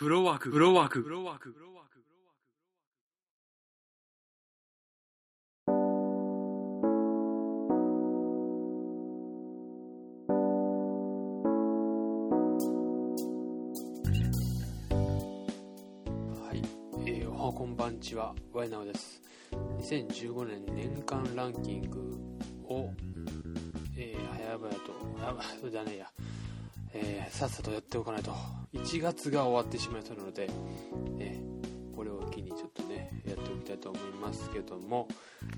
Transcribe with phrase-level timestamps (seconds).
[0.00, 2.00] フロワーク、フロワーク、フロワーク、フロワーク。
[16.46, 16.62] はい、
[17.06, 19.20] えー、おはこんばんちは、ワイナオです。
[19.80, 22.18] 2015年年間ランキング
[22.64, 22.90] を、
[23.98, 26.10] えー、早々と、あ、そうじゃねえや、
[26.92, 28.32] えー、さっさとやっておかないと、
[28.74, 30.48] 1月が終わってしまいそうなので、
[31.18, 35.08] えー、これを機にちょっとね、やっておきたいと思いますけども、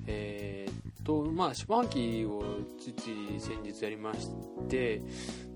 [0.07, 2.45] えー、と、まあ、下半期を
[2.79, 4.29] つい先日やりまし
[4.69, 5.03] て、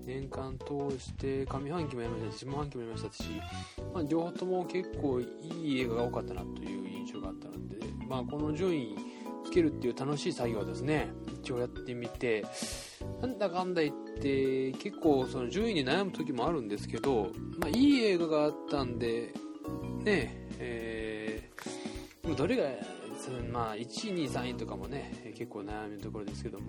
[0.05, 3.23] 年間通して上半期もやりましたし、下半期もやりましたし、
[3.93, 5.25] まあ、両方とも結構い
[5.75, 8.95] い映画が多かったなという印象があったので、まあ、この順位
[9.47, 11.09] つけるっていう楽しい作業ですね
[11.41, 12.45] 一応やってみて
[13.21, 19.33] なんだかんだ言って結構その順位に悩む時もあるんですけど、まあ、いい映画があったんで
[20.03, 22.63] ねえー、どれが
[23.51, 26.59] まあ1位2位3位とかもね結構悩むところですけど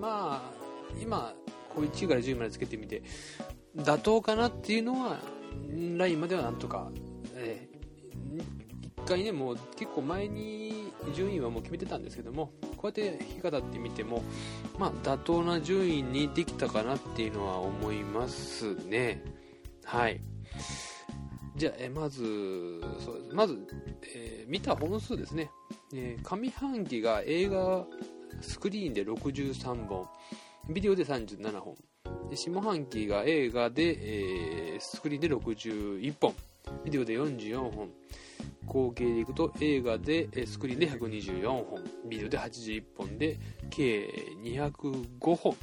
[0.00, 0.52] まあ
[1.00, 1.34] 今
[1.74, 3.02] こう1位から10位までつけてみて
[3.76, 5.18] 妥当かなっていうのは
[5.96, 6.90] ラインまではなんとか、
[7.34, 8.65] えー、
[9.06, 14.22] 回ねもう結構前に順位はもう決めてたんですけどもこうやって引き方ってみても
[14.78, 19.22] まあ妥当な順位にできたかなっていうのは思いますね。
[19.84, 20.20] はい。
[21.56, 22.22] じゃあ、えまず
[22.98, 23.56] そうまず、
[24.14, 25.50] えー見た本数ですね、
[25.94, 27.86] えー上半期が映画
[28.40, 30.06] スクリーンで63本
[30.68, 31.76] ビデオで37本。
[32.34, 36.34] 下半期が映画で、えースクリーンで61本
[36.84, 37.90] ビデオで44本。
[38.66, 43.38] 合計でいくと映画でスクリーンで124本ビデオで81本で
[43.70, 44.08] 計
[44.42, 45.56] 205本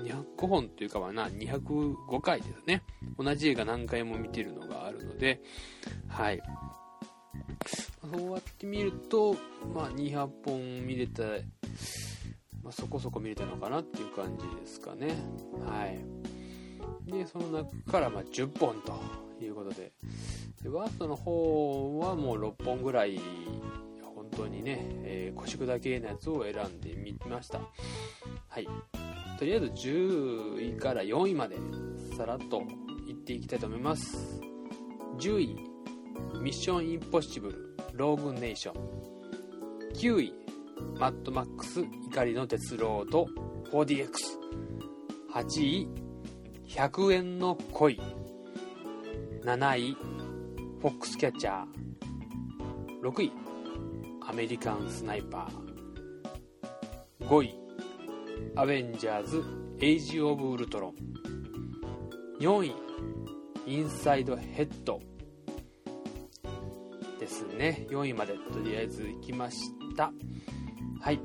[0.00, 2.82] 205本というかはな205回ですね
[3.18, 5.40] 同じ映画何回も見てるのがあるので
[6.08, 6.40] はい
[8.12, 9.36] そうやって見ると、
[9.74, 11.22] まあ、200本見れた
[12.68, 15.14] まあ、そこそこ見れたのかなっていう感じですかね。
[15.66, 16.04] はい。
[17.10, 19.00] で、その中からまあ10本と
[19.44, 19.92] いうことで、
[20.62, 23.20] でワーストの方はもう6本ぐらい、
[24.02, 27.60] 本当にね、えー、腰砕けなやつを選んでみました。
[28.48, 28.68] はい。
[29.38, 31.56] とりあえず10位から4位まで
[32.16, 32.62] さらっと
[33.06, 34.40] いっていきたいと思います。
[35.18, 35.56] 10位、
[36.40, 38.98] ミッションインポッシブル、ローグネーション。
[39.94, 40.48] 9位、
[40.98, 43.26] マッドマックス怒りの鉄ロード
[43.70, 45.88] 4DX8 位
[46.66, 48.00] 100円の恋
[49.48, 49.96] 7位
[50.78, 53.32] フォックスキャッチャー6位
[54.28, 57.54] アメリカンスナイパー5位
[58.56, 59.42] アベンジャーズ
[59.80, 60.94] エイジ・オブ・ウルトロン
[62.40, 62.74] 4位
[63.66, 65.00] インサイドヘッド
[67.18, 70.12] ですね4位までとりあえず行きました
[71.00, 71.20] はい。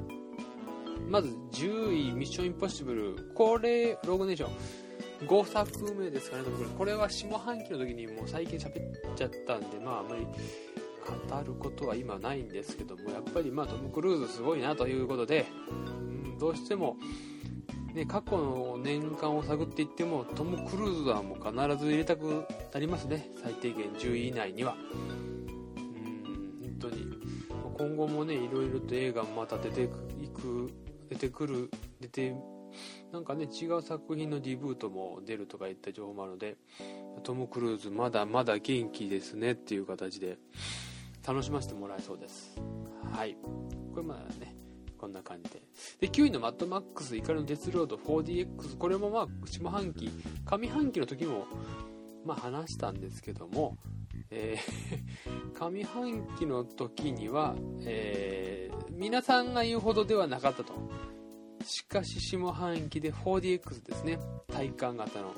[1.09, 3.33] まず10位、ミッションインポッシブル。
[3.35, 4.82] これ、ローグネーション。
[5.28, 6.44] 5作目ですかね、
[6.78, 16.03] これは下半期の時にもう最近喋っちゃったんで、まああまり語ることは今ないんですけども、やっぱりまあトム・クルーズすごいなということで、う
[16.35, 16.97] ん、どうしても、
[17.94, 24.75] ね、過去の年間を探っていっても、トム・クルーズはもう必ず入れたくなりますね、最低限10位以内には。
[25.75, 27.13] うん、本当に。
[27.78, 29.88] 今後もねいろいろと映画もまた出てい
[30.29, 30.72] く
[31.09, 31.69] 出てくる
[32.00, 32.35] 出て
[33.13, 36.57] なんかね違う作品のリブートも出るとかいった情報もあるので
[37.22, 40.40] トム・クルーズまだまだ元気ですねっていう形で
[41.25, 42.59] 楽しませてもらえそうです。
[43.13, 43.38] はい。
[43.94, 44.56] これまあね
[44.97, 45.62] こんな感じで。
[46.01, 50.09] で9位のマッドマックス怒りのデスロード 4DX これもまあ下半期
[50.44, 51.45] 上半期の時も
[52.25, 53.78] まあ話したんですけども
[54.31, 60.74] えー、 上半期の時には、えー、皆さんが言うほどではなかったと。
[61.63, 64.19] しかし下半期で 4DX ですね。
[64.51, 65.34] 体感型の、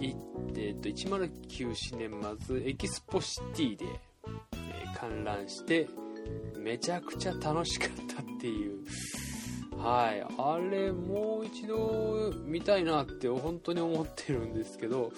[0.00, 3.84] えー、と109シネマズエキスポシティで、
[4.54, 5.88] えー、観覧して
[6.58, 8.84] めちゃくちゃ楽しかったっていう。
[9.78, 10.24] はい。
[10.38, 15.12] あれもう一度見たいなって本当に思ってるんですけど。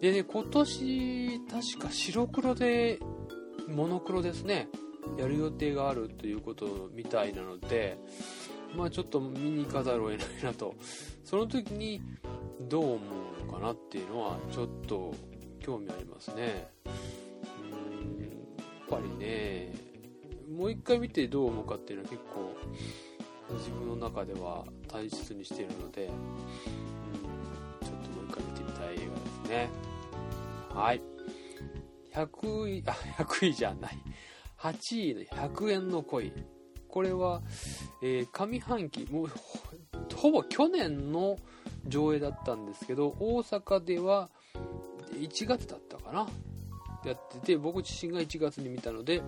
[0.00, 2.98] でね今年確か白黒で
[3.66, 4.68] モノクロですね。
[5.16, 7.98] やる予定があるということみたいなので。
[8.76, 10.74] まあちょっと見に行かざるを得ないなと。
[11.24, 12.00] その時に
[12.68, 12.96] どう思
[13.42, 15.14] うのかなっていうのはちょっと
[15.60, 16.68] 興味ありますね。
[16.86, 19.74] うんやっぱりね
[20.50, 22.54] もう一回見てどう思うかっていうのは結構
[23.56, 26.12] 自分の中では大切にしているので、うん、
[27.86, 29.00] ちょっともう一回見てみたい映画で
[29.46, 29.70] すね。
[30.74, 31.02] はい。
[32.14, 32.92] 100位あ
[33.22, 33.98] 100位じゃない。
[34.58, 36.32] 8位の100円の恋。
[36.98, 37.42] これは、
[38.02, 39.30] えー上半期もう
[40.16, 41.36] ほぼ去年の
[41.86, 44.30] 上映だったんですけど大阪では
[45.12, 46.26] 1月だったかな？
[47.08, 49.22] やってて僕自身が1月に見たので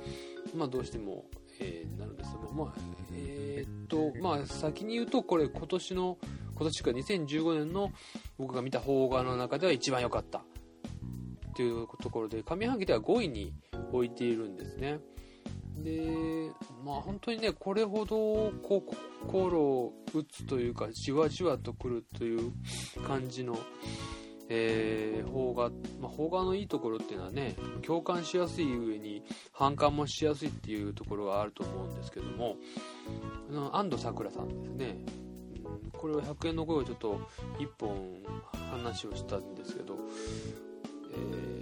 [0.52, 1.26] まあどうしても、
[1.60, 2.74] えーなるんですけどまあ
[3.12, 6.18] えーっとまあ先に言うとこれ今年の
[6.56, 7.92] 今年か2015年の
[8.36, 10.42] 僕が見た邦画の中では一番良かったっ
[11.54, 13.54] ていうところで上半期では5位に
[13.92, 14.98] 置いているんですね。
[15.82, 16.50] で
[16.84, 22.52] まあ本当にねこれほどこう心を打つというかじわじわとくるという
[23.06, 23.58] 感じの
[24.52, 27.54] えー、邦画、まあ、邦画のいいところっていうのはね
[27.86, 29.22] 共感しやすい上に
[29.52, 32.56] 反感もしやすいっていうところがあると思うんですけども
[33.72, 34.96] 安藤サクラさんですね、
[35.92, 37.20] これは100円の声をちょっと
[37.60, 38.16] 1本
[38.72, 39.96] 話をしたんですけど、
[41.12, 41.59] えー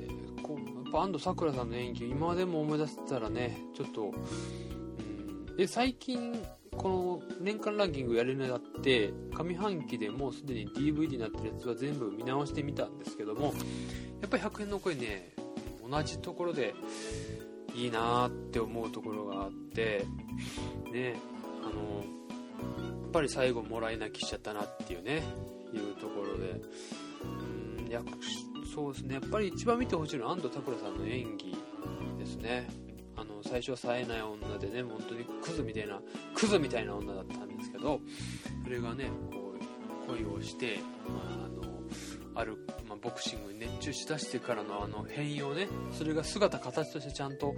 [0.91, 4.13] ぱ安藤サクラさんの演技を今でも思い出せたらねちょっと、
[5.49, 6.41] うん、で最近
[6.77, 13.47] この年間ランキングやるようになって上半期でもうすでに DVD になってるやつは全部見直してみたんですけども
[14.21, 15.33] やっぱり100円の声ね
[15.89, 16.75] 同じところで
[17.75, 20.05] いいなって思うところがあって
[20.93, 21.17] ね
[21.63, 22.05] あの
[23.03, 25.23] やっぱり最後もらい泣きしちゃったなっていうね
[25.73, 26.61] いうところで
[27.81, 28.07] うん役
[28.79, 29.15] そうですね。
[29.15, 31.59] やっぱり一番見てほしいのは安藤サクラさんの演技
[32.17, 32.69] ですね。
[33.17, 36.01] あの最初は冴えない女でね本当にクズみたいな
[36.37, 38.01] クズみたいな女だったんですけど
[38.63, 39.55] それがねこ
[40.07, 40.79] う恋をして、
[41.09, 41.83] まあ、あの
[42.37, 42.57] ある、
[42.89, 47.57] まあ、ボクシングに熱中しだしてからのあの変容ねそれが姿形としてちゃんと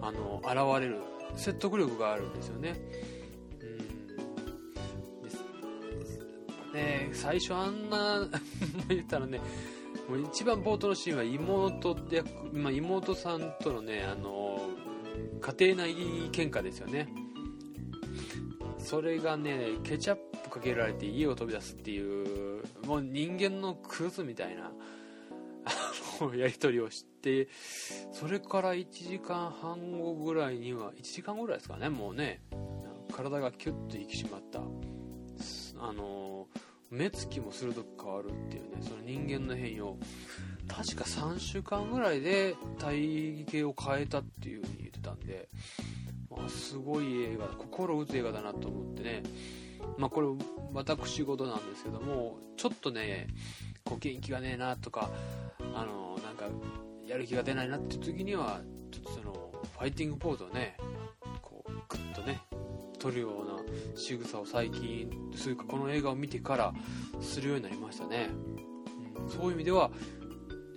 [0.00, 1.00] あの現れる
[1.36, 2.74] 説得力があるんですよね。
[3.60, 3.64] う
[5.20, 5.22] ん。
[5.22, 5.44] です。
[6.74, 8.28] ね最初あんな
[8.90, 9.40] 言ったらね
[10.08, 14.60] もう一番冒頭のシーンは妹役、まあ、妹さんとのねあの
[15.40, 15.94] 家庭内
[16.30, 17.08] 喧嘩ですよね。
[18.78, 24.70] それがねケチャップかけられて家を飛び出すっていうもう人間のクズみたいな
[26.36, 27.48] やり取りをして
[28.12, 32.40] それから1時間半後ぐらいには1時間ぐらいですかねもうね
[33.12, 34.60] 体がキュッと引き締まった。
[35.78, 36.46] あの
[36.90, 39.96] 目つきも鋭く変わるっていうねその人間の変容。
[40.68, 45.48] 確か3週間ぐらいで体型を変えたっていう風に言ってたんで、
[46.28, 49.22] まあ、すごい映画心打つ映画だなと思ってね。
[49.98, 50.28] まあこれ
[50.72, 53.28] 私事なんですけどもちょっとね
[53.84, 55.10] こう元気がねえなとか
[55.74, 56.46] あのなんか
[57.06, 58.60] やる気が出ないなっていう時には
[58.90, 60.76] ちょっとそのファイティングポーズをね
[61.40, 62.40] こうグッとね
[62.98, 63.45] 取るよう
[63.94, 66.74] 仕草を最近そういうかこの映画を見てから
[67.20, 68.30] するようになりましたね、
[69.22, 69.90] うん、そういう意味では、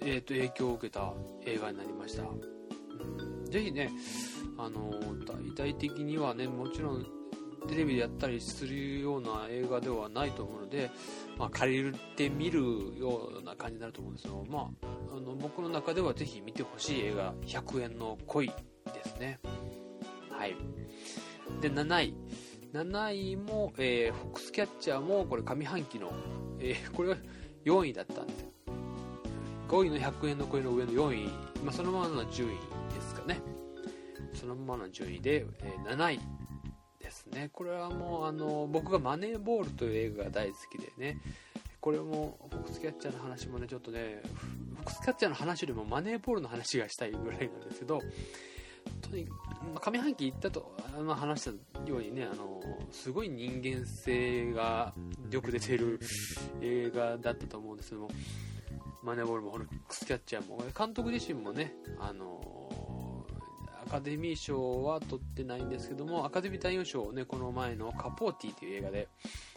[0.01, 1.13] えー、と影響を受けた
[1.45, 3.91] 映画になりました、うん、ぜひね
[4.57, 4.91] あの
[5.25, 7.05] 大体的にはねもちろん
[7.67, 10.89] テレビでやったりするような映画ではないと思うので、
[11.37, 12.59] まあ、借りてみる
[12.97, 18.47] ような感じになると思うんですよ、まあ、あの僕の中ではぜひ見てほしい映画「100円の恋」
[18.93, 19.39] ですね。
[20.31, 20.55] はい。
[21.61, 22.13] で7位
[22.73, 26.11] 7位も、えーフォックスキャッチャーもこれ上半期の、
[26.59, 27.17] えー これは
[27.65, 28.49] 4位だったんですよ。
[29.67, 31.27] 5位の100円の恋の上の4位、
[31.63, 32.51] まあ、そのままの順位
[32.93, 33.41] ですかね。
[34.33, 36.19] そのままの順位で、えー7位
[36.99, 37.49] ですね。
[37.51, 41.19] これはもうあの僕が「マネーボール」という映画が大好きでね。
[41.81, 44.21] これもフォックスキャッチャーの話もねちょっとね
[44.75, 48.01] フォックスキャッチャーの話よりもマネーボールの話がしたいぐらいなんですけど
[49.01, 52.61] とにかまあ上半期言ったとあの話したようにねあの
[52.91, 54.93] すごい人間性が
[55.29, 55.99] よく出てる
[56.61, 58.09] 映画だったと思うんですけども
[59.03, 63.25] マネーボールもフォックスキャッチャーも監督自身もねあの
[63.85, 69.07] アカデミー賞は取ってないんですけどもアカデミー男優賞をねこの前の「カポーティ」という映画で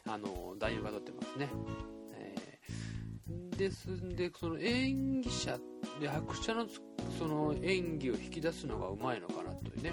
[0.07, 1.49] あの男優が取ってますね、
[2.15, 2.53] えー
[3.57, 5.59] ですんでその演技者
[6.01, 6.67] 役者の
[7.19, 9.93] その演技を引き出すのがうまいのかなというね。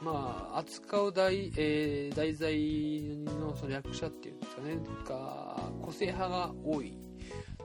[0.00, 4.78] まあ扱う題,、えー題材のその役者っていうんですかね。
[5.06, 6.96] が個性派が多い。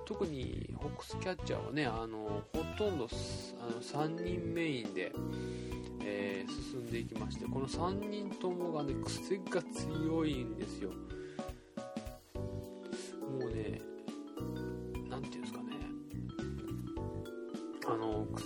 [0.06, 5.13] 特にホックスキャッチャーはねあのほとんどあの3人メインで、
[6.04, 10.90] えー進んでいきましてこの3人ともがね癖が強いんですよ。
[13.40, 13.82] もうね
[15.10, 15.78] なんていうんですかね。
[17.88, 18.42] あのく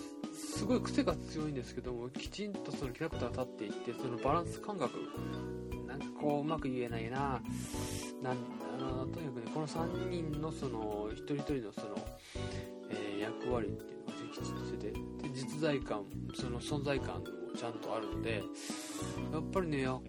[0.57, 4.91] すごい癖が強いんですけどもきちんとそのキャラクター立っていってそのバランス感覚
[5.87, 7.39] なんかこううまく言えないな
[8.23, 8.37] なん
[8.79, 11.95] あのとにかくねこの3人のその一人一人のその、
[12.89, 14.93] えー役割っていうのがきちっとしてて
[15.33, 17.23] 実在感その存在感も
[17.57, 18.43] ちゃんとあるので
[19.33, 19.99] やっぱりねう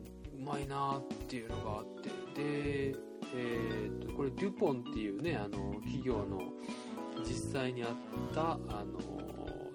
[0.44, 2.08] まいなっていうのがあって
[2.40, 2.94] で、
[3.34, 6.42] えー、とこれデュポンっていうねあの企業の
[7.24, 7.90] 実際にあっ
[8.34, 9.17] たあの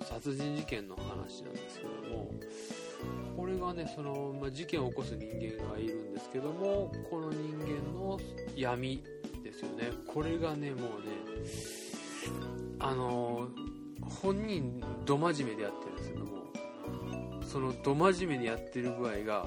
[0.04, 2.32] 殺人事件の話なんですけども
[3.36, 8.20] これがねその、まあ、事件を起こす人間がいるんですけどもこの人間の
[8.56, 9.04] 闇
[9.44, 9.92] ですよね。
[10.08, 10.88] これがねもうね
[12.80, 13.50] あの
[14.02, 16.32] 本人ど真面目でやってるんですけども
[17.44, 19.46] そのど真面目にやってる具合が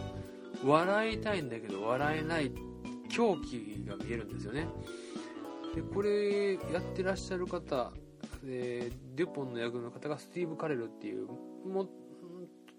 [0.65, 2.53] 笑いたいんだけど笑えない
[3.09, 4.67] 狂気が見えるんですよね。
[5.75, 7.93] でこれやってらっしゃる方
[8.47, 11.89] でデュポンの役の方がスティーブ・カレルっていうも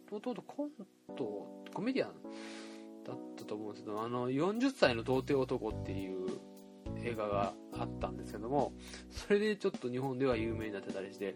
[0.09, 0.69] もともとコン
[1.15, 2.13] トコメディアン
[3.05, 6.27] だったと思うんですけどあの40歳の童貞男っていう
[7.03, 8.73] 映画があったんですけども
[9.11, 11.35] それでちょっと日本では有名になってたりして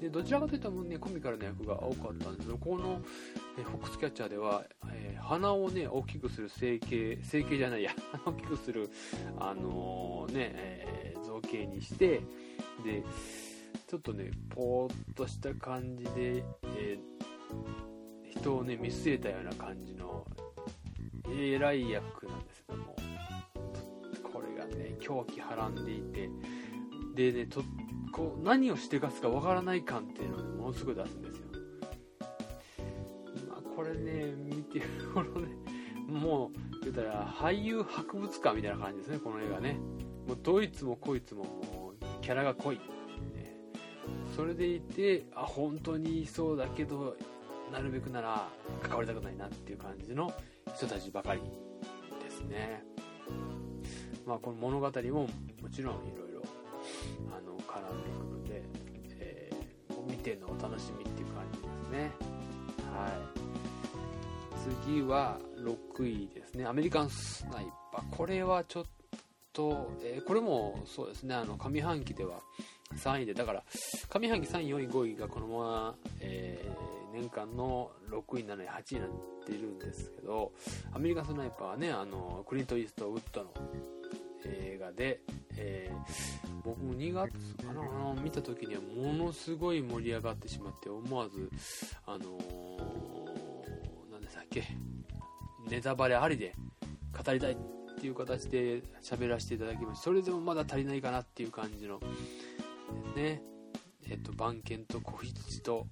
[0.00, 3.00] でどちらかというとも、ね、コミカルな役が多かったんですけどこの
[3.58, 8.90] えフォックスキャッチャーでは、えー、鼻をね大きくする整形整形じゃないや鼻を大きくする
[9.38, 12.22] あのー、ね、えー、造形にして
[12.84, 13.02] で
[13.86, 16.44] ちょっとねぽーっとした感じで、
[16.76, 16.98] え
[18.30, 20.26] 人をね見据えたような感じの
[21.28, 22.96] 偉い役なんですけども
[24.32, 26.28] これがね狂気はらんでいて。
[27.14, 27.62] でねと
[28.10, 31.42] こう何をしてかすかわからない感っていうのを、ね、ものすごい出すんですよ、
[33.48, 35.48] まあ、これね見てる頃ね
[36.08, 39.78] もう言ったら俳優博物館みたいな感じですねこの映画ね。
[40.26, 41.50] もうどいつもこいつもも
[42.22, 42.82] キャラが濃い、ね、
[44.34, 47.16] それでいてあ本当にそうだけど
[47.72, 48.48] なるべくなら
[48.80, 50.32] 関わりたくないなっていう感じの
[50.74, 51.40] 人たちばかり
[52.22, 52.84] ですね。
[54.26, 55.26] まあこの物語も
[55.62, 56.42] もちろんいろいろ
[57.36, 58.62] あの絡んでくるので、
[59.18, 62.10] えー、見てのお楽しみっていう感じですね。
[62.94, 63.42] はい。
[64.84, 66.66] 次は6位ですね。
[66.66, 68.16] アメリカンスナイパー。
[68.16, 68.84] これはちょっ
[69.52, 71.34] と、えー、これもそうですね。
[71.34, 72.40] あの上半期では
[72.96, 73.64] 3位でだから
[74.08, 79.10] 上半期3位4位5位がこのまま、えー、年間の6位7位8位になっ
[79.46, 80.52] ているんですけど
[80.92, 83.50] アメリカスナイパーはねあのクリント・イーストウッドの
[84.44, 85.20] 映画で、
[85.56, 87.32] えー、僕も2月
[87.64, 91.50] かな見た時にはものすごい盛り上がってしまって思わず
[92.06, 92.28] あのー、
[94.10, 94.64] 何でしたっけ
[95.68, 96.54] ネタバレありで
[97.24, 97.56] 語りたい
[98.02, 100.04] っていう形で喋らせていただきました。
[100.06, 102.00] それでもまだ足りないかなっていう感じの
[103.14, 103.40] ね
[104.10, 105.86] えっと番犬と小羊と、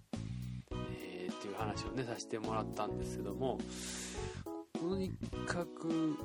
[0.73, 3.61] えー、っていう話をねさせてもらったんですけども
[4.76, 5.12] とに
[5.47, 6.19] かく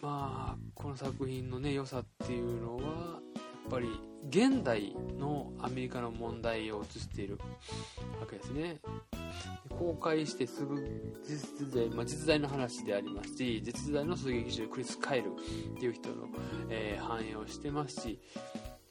[0.00, 3.88] まあこの作品のね良さっていうのはやっぱり
[4.28, 7.38] 現代のアメリカの問題を映している
[8.20, 8.80] わけですね。
[9.78, 10.76] 公開してすぐ
[11.26, 16.28] 実在,、まあ、実在の話でありますし実在の狙撃手クリス・カイルっていう人の、
[16.70, 18.20] えー、反映をしてますし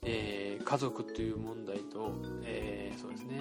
[0.06, 2.12] えー、家族という問題と、
[2.44, 3.38] えー、そうですね。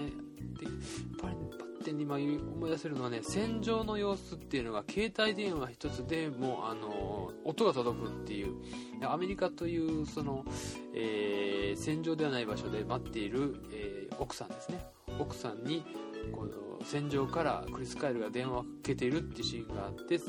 [0.59, 8.55] でやっぱりパッて今思い出せるのはね戦場の様子っていうのが携帯電話一つでもあの音が届くっていう。
[9.05, 10.45] アメリカというその、
[10.95, 14.87] えー、戦場ではない場所で待っている、え奥さんですね。
[15.19, 15.85] 奥さんに
[16.31, 16.51] この
[16.85, 20.21] 戦場からクリス・カイルが電話をかけているっていうシーンがあって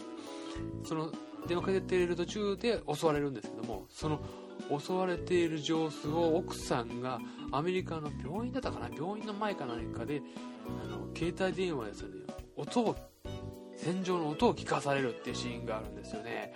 [0.84, 1.12] その
[1.48, 4.20] 電話かけている途中で襲われるんですけどもその
[4.70, 7.20] 襲われている様子を奥さんが
[7.52, 10.22] アメリカの病院だったかな病院の前か何かで
[10.68, 12.10] あの携帯電話でそれ
[12.56, 12.96] 音を
[13.76, 16.54] 戦場の音を聞かされるっていうシーンがあるんですよね。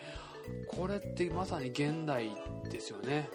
[0.67, 2.31] これってまさに現代
[2.69, 3.29] ですよね。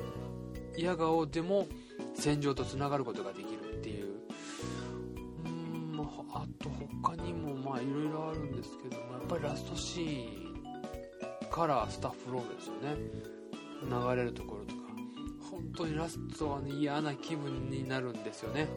[0.76, 1.66] 嫌顔でも
[2.14, 4.14] 戦場とつながることができるっていう。
[5.44, 6.70] うんあと
[7.02, 13.41] 他にもまあいろいろあるんですけどもやっぱりラストシーンからスタッフロールですよね。
[13.88, 14.82] 流れるところとか
[15.50, 18.68] 本当にラストは、ね、嫌な気分になるんですよね。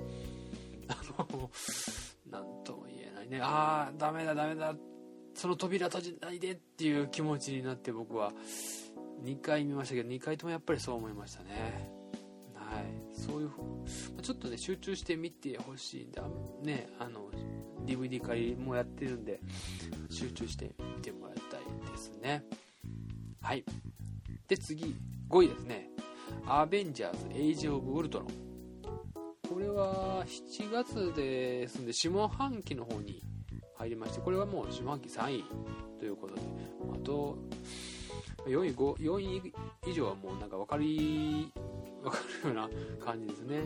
[0.88, 1.50] あの
[2.30, 3.40] 何とも言えないね。
[3.42, 4.76] ああダメだダメだ。
[5.34, 8.32] その扉閉じないでっていう気持ちになって僕は
[9.24, 11.90] 2回見ましたけど2回ともやっぱりそう思いましたね。
[12.54, 12.86] はい。
[13.14, 13.52] そういう
[14.22, 16.24] ちょっとね集中して見てほしいんだ。
[16.64, 17.30] ねあの
[17.86, 19.40] DVD 借りもやってるんで
[20.10, 22.44] 集中して見てもらいたいですね。
[23.42, 23.64] はい。
[24.48, 24.96] で次
[25.30, 25.90] 5位ですね。
[26.48, 28.28] アベンジャーズ・エイジ・オブ・ウルトロン
[29.50, 33.24] これは7月ですんで下半期の方に
[33.78, 35.44] 入りましてこれはもう下半期3位
[36.00, 36.42] ということで。
[36.94, 37.38] あと
[38.46, 39.54] 4位 ,5 4位
[39.88, 41.52] 以上はもうなんか分かり
[42.04, 42.70] 分かるような
[43.04, 43.62] 感じですね。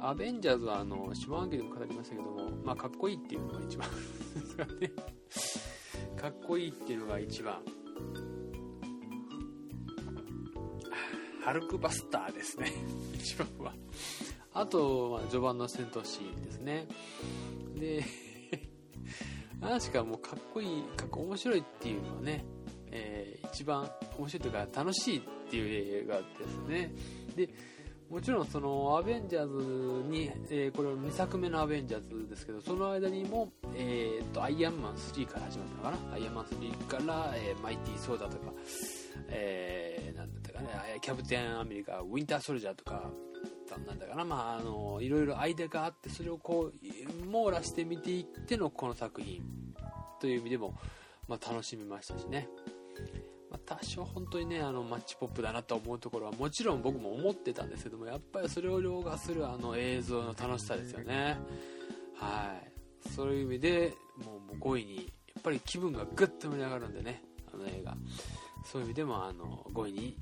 [0.00, 4.90] アベンジャーズはあの下半期でも語りましたけども、まあ、かっこいいっていうのが一番ですかね。
[6.16, 7.60] かっこいいっていうのが一番。
[11.42, 12.72] ハルクバスターですね。
[13.14, 13.74] 一番は。
[14.52, 16.86] あと、まあ、序盤の戦闘シーンですね。
[17.76, 18.04] で
[19.60, 22.44] 何しかもうかっこいいかっこ面白いっていうのはね、
[22.90, 26.92] えー、一番面白いというか楽しいっていう映画ですね。
[27.36, 27.48] で
[28.10, 36.14] もちろんそのアベンジャーズに、えー、これは2作目のアベンジャーズですけどその間にも、えーと、アイアンマン3から始まったのかな？
[36.14, 38.52] アイアンマン3から、えー、マイティー・ソーダとか、
[39.28, 40.98] えー、なんだね。
[41.00, 43.10] キャプテンアメリカウィンター・ソルジャーとか
[43.86, 44.24] なんだかな。
[44.24, 49.42] まああのいろいろ間があってそれをこう網羅して見ていってのこの作品
[50.20, 50.74] という意味でも、
[51.28, 52.48] まあ、楽しみましたしね。
[53.50, 61.38] まあ、多少本当にねあのマッチポップだなと思うところはもちろん僕も思ってたんですけどもやっぱりそれを凌駕するあの映像の楽しさですよね。
[62.16, 63.08] はい。
[63.10, 65.02] そういう意味でもう5位にや
[65.38, 67.96] っぱり気分がぐっと盛り上がるんでねあの映画。
[68.64, 70.16] そういう意味でもあの5位に、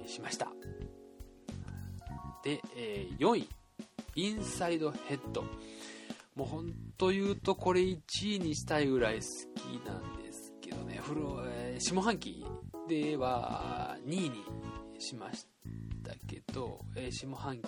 [0.00, 0.48] ね、しました。
[2.42, 3.48] で、えー、4位
[4.16, 5.44] インサイドヘッド。
[6.34, 9.20] もう本当言うとこれ1位にしたいぐらい好
[9.60, 10.98] きなんですけどね。
[11.02, 12.44] フロ、え、下半期
[12.88, 14.44] では2位に
[14.98, 15.46] しまし
[16.02, 17.64] たけど、えー、下半期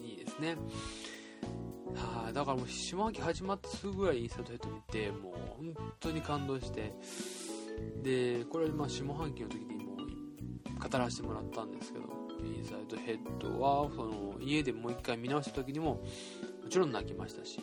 [0.00, 0.56] にですね。
[1.94, 6.92] はあ、だからもう下半期始まってすぐぐらいインスタントヘッド見てもう本当に感動して。
[8.02, 9.77] でこれまあ下半期の時に
[10.78, 12.04] 語らせてもらったんですけど
[12.44, 16.02] インサイドヘッドはその家でもう一回見直した時にも
[16.62, 17.60] もちろん泣きましたし、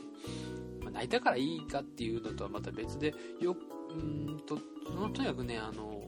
[0.82, 3.56] まあ、泣いたからいいかっていうのとはまた別でよ
[3.92, 6.04] うんとそのとにかくねあの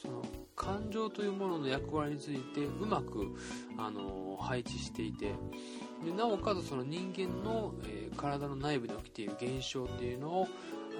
[0.00, 0.24] その
[0.56, 3.34] 感情というものの役割についてうまく
[3.76, 5.34] あの配置していて
[6.04, 10.48] でなおかつその人間の、えー、体の内部で起きている現象っていうのを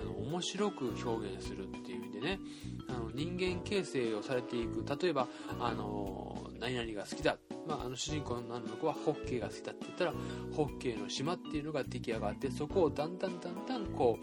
[0.05, 2.41] の面白く表現するっていう意味でね
[2.89, 4.85] あの人間形成をされていく。
[5.03, 5.29] 例えば
[5.61, 10.13] あの何々が好きだ、まあ、あの主人公の女の子はホッケーが好きだって言ったら
[10.55, 14.19] ホッケーの島っていうのが出来上がってそこをだんだんだんだんこ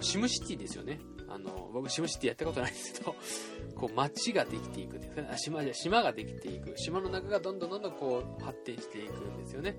[0.00, 1.00] うシムシティですよね。
[1.28, 3.16] あの僕シムシティやったことないんですけど
[3.74, 5.28] こう街ができていくんですね。
[5.36, 6.76] 島じゃ島ができていく。
[6.76, 9.76] 島の中がどんどんどんどんこう発展していくんですよね。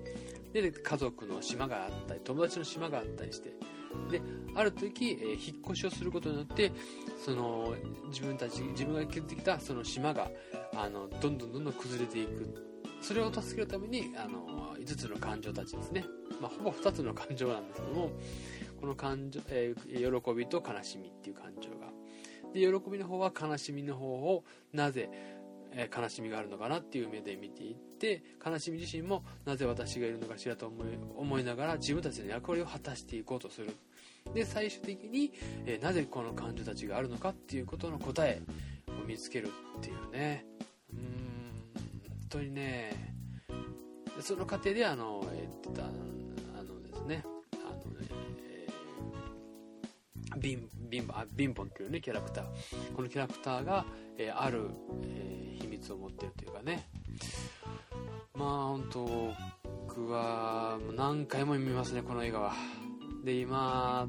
[0.52, 3.54] で家族の島があったり友達の島があったりして。
[4.10, 4.20] で
[4.56, 6.72] ある時、えー、引っ越しをすることによって
[7.24, 7.74] その
[8.08, 10.30] 自分たち自分が築いてきたその島が
[10.74, 12.66] あのどんどんどんどん崩れていく。
[13.02, 16.04] それを助けるためにあの5つの感情たちですね、
[16.40, 18.10] まあ、ほぼ2つの感情なんですけども
[18.80, 21.86] この感情、えー、喜びと悲しみっていう感情が。
[22.52, 25.10] で喜びの方は悲しみの方をなぜ、
[25.72, 33.68] え、悲しみがあるのかなっていう目で見ていって悲しみ自身もなぜ私がいるのかしらと思い思いながら自分たちの役割を果たしていこうとする。
[34.34, 35.32] で最終的に、
[35.64, 38.42] えー、なぜこの感情たちがあるのかっていうことの答え
[38.88, 40.44] を見つけるっていうね。
[40.92, 41.02] うーん
[41.74, 43.14] 本当にね。
[44.20, 45.88] その過程であの言ってたあ
[46.62, 47.22] のですね。
[47.54, 47.80] あの
[48.40, 52.44] えー、ビンビンあビンボンっていうねキャラクター。
[52.94, 53.84] このキャラクターが、
[54.18, 54.70] えー、ある、
[55.04, 56.88] えー、秘密を持ってるというかね。
[58.34, 59.34] まあ本当
[59.86, 62.52] 僕は何回も見ますねこの映画は。
[63.26, 64.06] で今、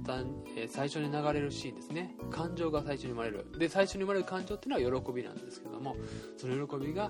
[0.56, 2.16] え、最初に流れるシーンですね。
[2.30, 3.48] 感情が最初に生まれる。
[3.58, 5.96] で最初に生まれる感情っていうのは喜びなんですけども
[6.38, 7.10] その喜びが、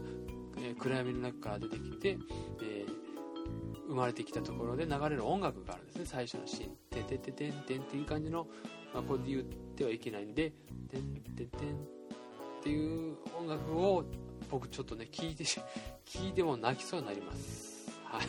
[0.58, 2.18] えー、暗闇の中から出てきて、
[2.64, 6.06] えー、生まれてきたところで流れる音楽があるんですね。
[6.06, 8.48] 最初のシーン「ててててんてん」っていう感じの、
[8.94, 10.54] まあ、これで言ってはいけないんで
[10.90, 14.06] 「てんてんてん」っていう音楽を
[14.50, 15.44] 僕ちょっとね聞いて
[16.08, 17.92] 聞いても泣きそうになります。
[18.06, 18.28] はい。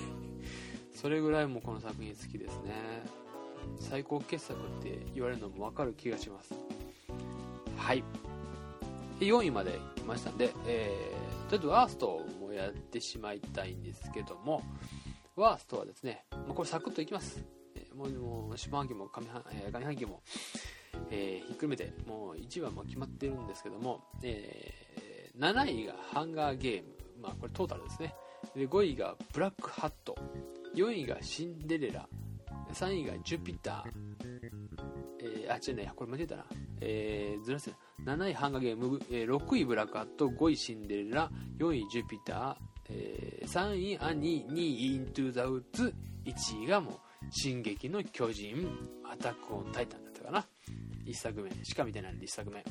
[0.97, 3.28] それぐらいもこの作品好きですね。
[3.79, 6.55] 最高傑作って言われるのも分かる気がします。
[7.77, 8.05] はい。
[9.21, 14.63] 4位まで来ましたんで、えー、とりあえずワーストもやってしまいたいんですけども
[15.35, 20.23] ワーストはですね、まあ、これサクッといきます、えー、もうもう下半期も上半,、えー、上半期も、
[21.11, 26.89] えー、ひっくるめてもう1位はも決まってるんですけども、えー、7位がハンガーゲーム。
[27.21, 28.15] まあこれトータルですね。
[28.55, 30.17] で5位がブラックハット。
[30.75, 32.09] 4位がシンデレラ。
[32.73, 34.51] 3位がジュピター、
[35.21, 36.45] えー、あ、違うね、これ間違えたな。
[36.81, 37.71] えー、ずらす。
[38.05, 38.17] な。
[38.17, 42.57] 7位ハンガーゲーム、えー、6位ブラックアット、5位シンデレラ、4位ジュピター、
[42.91, 46.95] えー、3位アニー、2位イントゥザウッズ、1位がもう、
[47.31, 48.69] 進撃の巨人、
[49.05, 50.47] アタックオンタイタンだったかな。
[51.09, 52.65] 1作目しか見てないんで1作目。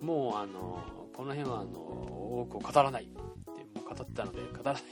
[0.00, 3.04] もうあのこの辺はあの多くを語らない。
[3.04, 3.18] って
[3.78, 4.82] もう語ったので語らない。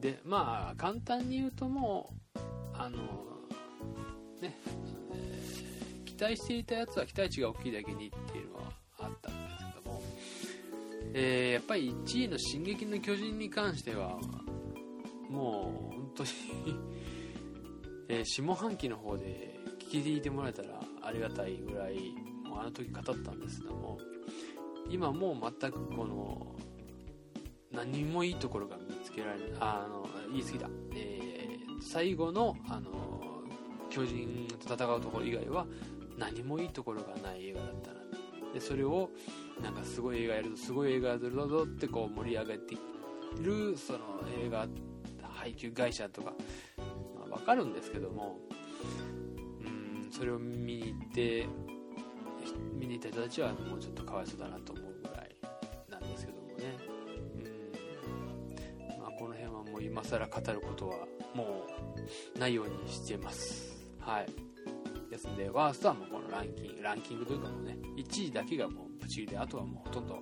[0.00, 2.23] でまあ簡単に言うともう
[2.84, 2.96] あの
[4.40, 4.56] ね、
[5.12, 8.62] えー期待していたやつは期待値が大きいだけにっていうのは
[9.00, 10.02] あったんですけども、
[11.12, 14.20] えーやっぱり1位の「進撃の巨人」に関しては
[15.28, 16.28] もう本当に
[18.08, 19.58] えー下半期の方で
[19.90, 21.96] 聞いてもらえたらありがたいぐらい
[22.44, 23.98] もうあの時語ったんですけども
[24.88, 26.54] 今もう全くこの
[27.72, 31.23] 何もいいところが見つけられないあの言い過ぎだ、えー
[31.84, 32.90] 最後のあの
[33.90, 35.66] 巨人と戦うところ以外は
[36.18, 38.00] 何もいいところがない映画だったな
[38.52, 39.10] でそれを
[39.62, 42.78] なんかすごい映画やるとすごい映画やるぞってこう盛り上げてい
[43.42, 43.98] るその
[44.44, 44.66] 映画
[45.22, 46.32] 配給会社とか、
[47.28, 48.38] まあ、分かるんですけども
[49.60, 51.46] うんそれを見に行って
[52.72, 55.36] 見に行った人たちはもうちょっとかわいそうだなと思うぐらい
[55.88, 56.54] なんですけどもね。
[58.88, 60.96] うん、まあ、この辺はもう今更語ることは
[61.34, 61.64] も
[62.36, 63.74] うないようにしてます。
[64.00, 64.26] はい。
[65.10, 70.18] ですんでワーストはもうこのランキングランキングというかもうね1位だけがもうブチ切りであとはもうほとんど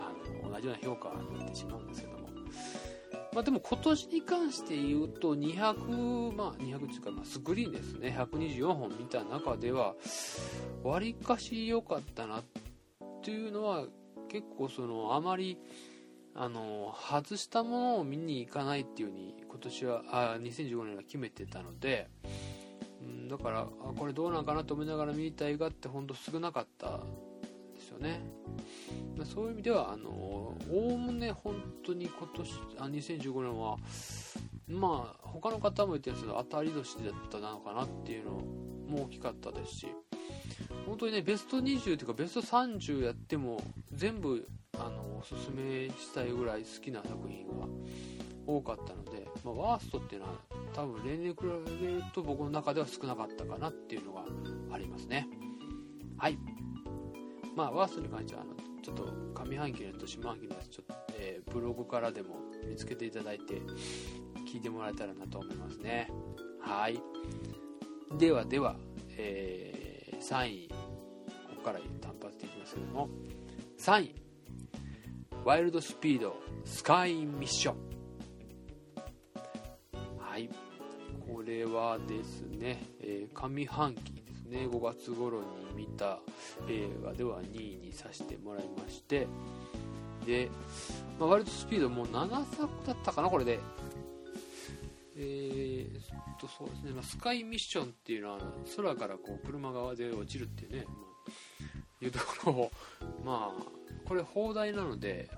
[0.00, 2.28] あの同じような評価になってしまうんですけども。
[3.32, 8.16] まあでも今年に関して言うと200まあ200っていうかまあスクリーンですね。
[8.16, 9.94] 124本見た中では
[10.82, 12.44] わりかし良かったなっ
[13.22, 13.84] ていうのは
[14.28, 15.58] 結構そのあまり
[16.40, 22.08] あの外したものを見に行かないっていう風に今年はあ2015年は決めてたので、
[23.02, 27.00] うん、だからこれどうなんかなと思いながら見に行った映画って本当少なかった
[27.74, 28.20] ですよね。
[29.24, 33.76] そういう意味ではあのおおむね本当に今年あ2015年は
[34.68, 38.30] まあ他の方も言ってるんですけど当たり年だったのかなっていうの
[38.88, 39.88] も大きかったですし
[40.86, 43.60] 本当にねベスト20というかベスト30やっても
[43.92, 47.66] 全部あのおすすめしたいぐらい好きな作品が
[48.46, 50.34] 多かったので、まあ、ワーストっていうのは
[50.74, 51.36] 多分例年比
[51.82, 54.24] べると僕の中では少なかったかなっていうのが
[54.72, 55.28] ありますね。
[56.16, 56.38] はい。
[57.56, 59.04] まあワーストに関してはあのちょっと
[59.34, 62.36] 上半期のやつと下半期のやつちょっと、えーブログからでも
[62.68, 63.54] 見つけていただいて
[64.46, 66.10] 聞いてもらえたらなと思いますね。
[66.60, 67.00] はい。
[68.18, 68.76] ではでは、
[69.16, 69.78] えー
[70.18, 70.74] 3位こ
[71.56, 73.08] こから単発でいきますけども。
[73.78, 74.27] 3位
[75.48, 77.76] ワイルドスピードスカイミッション。
[80.18, 80.50] はい。
[81.26, 84.68] これはですね、えー上半期ですね。
[84.70, 86.18] 5月頃に見た
[86.68, 89.26] 映画では2位にさせてもらいまして。
[90.26, 90.50] で、
[91.18, 93.58] まあ、ワイルドスピードもう7作だったかなこれで。
[95.16, 98.38] えーっとそうですね、まあ、スカイミッションっていうのは
[98.76, 100.84] 空からこう車側で落ちるっていうね、
[102.02, 102.70] いうところを
[103.24, 105.28] まあこれ放題なので、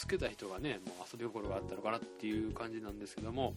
[0.00, 3.54] つけた人がねもう遊び心があったのかなっていう感じなんですけども。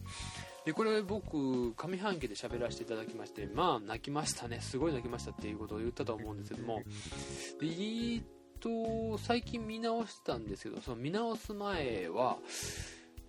[0.66, 4.60] でこれ僕上半期で喋らせていただきましてまあ泣きましたね。
[4.60, 6.82] すごい泣きましたっていうことを言ったと思うんですけども。
[7.60, 8.22] でえっ
[8.60, 12.36] と最近見直したんですけどその見直す前は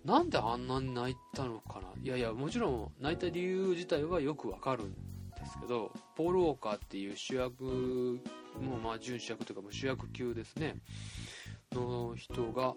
[0.04, 1.88] なんであんなに泣いたのかな。
[2.02, 7.64] いやいやもちろん泣いた理由自体はよくわかるんですけどポール・ウォーカーっていう主役
[8.60, 10.76] もうまあ準主役というかもう主役級ですね。
[11.80, 12.74] の人が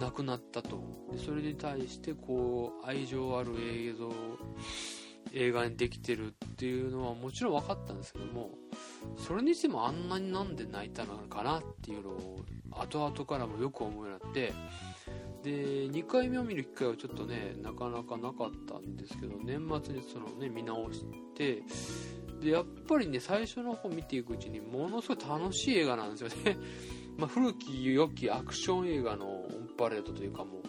[0.00, 0.80] 亡くなったと。
[1.12, 4.10] でそれに対してこう愛情ある映像
[5.32, 8.50] 映画にできてるっていうのはもちろん分かったんですけども
[9.16, 14.52] それにしてもあんなになんで泣いたのかなっていうのを後々からもよく思うようになって。
[15.42, 15.52] で
[15.88, 21.04] 2回目を見る機会はちょっとねなかなかなかったんですけど年末にそのね見直し
[21.36, 21.62] て。
[22.40, 26.56] でやっぱりね最初の方見ていくうちにものすごい楽しい映画なんですよね。
[27.18, 30.62] まあ古き良きアクション映画のオンパレードというかもう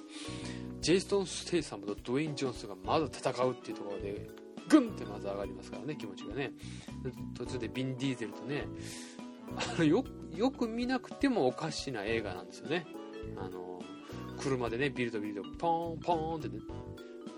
[0.82, 4.28] ジェイソン・ステイサムとドウェイン・ジョンソンがまだ戦うっていうところで
[4.68, 6.52] グンってまず上がりますからね気持ちがね。
[7.36, 8.66] 途中でビン・ディーゼルとね
[9.56, 10.04] あのよ
[10.36, 12.86] よく見なくてもおかしな映画なんですよね。
[13.38, 13.82] あの
[14.38, 16.60] 車でねビルとビルとポンポンってね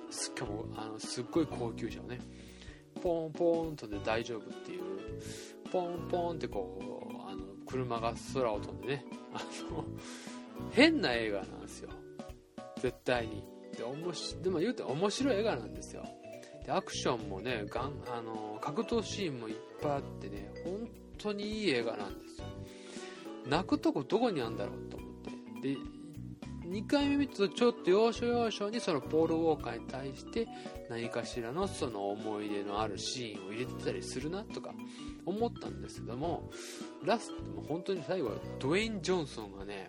[0.09, 2.19] しかもあのすっごい高級車をね
[3.01, 4.81] ポンポンとで大丈夫っていう
[5.71, 7.00] ポンポンってこう
[7.71, 9.05] 車が空を飛んでね。
[9.33, 9.39] あ
[9.71, 9.85] の
[10.71, 11.89] 変な映画なんですよ。
[12.77, 13.43] 絶対に。
[13.77, 16.03] でおもしでも言うて面白い映画なんですよ。
[16.65, 22.45] でアクションもねがんあの格闘シーンもいっぱいあってね本当にいい映画なんですよ。
[23.47, 25.09] 泣くとこどこにあるんだろうと思っ
[25.61, 25.75] て。
[25.75, 25.77] で
[26.67, 30.47] 2回目見るとちょっと要所要所にそのポール・ウォーカーに対して
[30.89, 34.73] 何かしらのその思い出のあるシーンを入れてたりするなとか。
[35.25, 36.49] 思ったんですけども
[37.03, 39.87] ラストも本当に最後ドウェイン・ジョンソンがね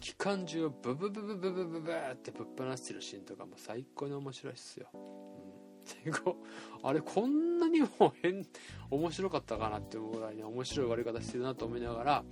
[0.00, 5.00] 機関銃をブブブブブブブブってぶっ放してるシーンとかも最高に面白いっすよ、うん、
[5.84, 6.36] 最高
[6.82, 8.44] あれこんなにも変
[8.90, 12.24] 面白かったかなって思うぐらいに面白い終わり方してるなと思いながら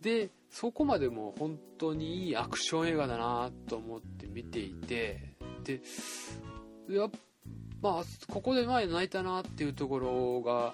[0.00, 5.34] でそこまでも本当にいいアクション映画だなと思って見ていて
[5.64, 5.80] で
[6.88, 7.10] やっ
[7.84, 10.72] まあここで前泣いたなっていうところが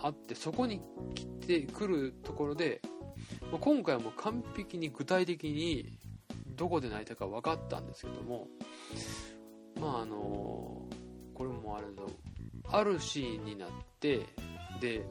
[0.00, 0.80] あってそこに
[1.12, 2.80] 来てくるところで、
[3.50, 5.98] まあ、今回はもう完璧に具体的に
[6.54, 8.46] どこで泣いたか分かったんですけども
[9.80, 10.86] まああの
[11.34, 14.20] これもあれだあるシーンになって
[14.80, 15.04] で